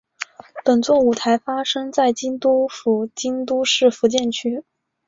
[0.65, 4.63] 本作舞台发生在京都府京都市伏见区。